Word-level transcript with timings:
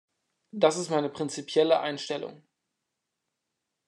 Das 0.49 0.77
ist 0.77 0.89
meine 0.89 1.09
prinzipielle 1.11 1.79
Einstellung. 1.79 2.41